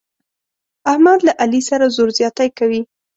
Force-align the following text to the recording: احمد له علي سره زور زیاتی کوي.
احمد 0.91 1.19
له 1.27 1.33
علي 1.41 1.61
سره 1.69 1.85
زور 1.95 2.09
زیاتی 2.17 2.49
کوي. 2.57 2.81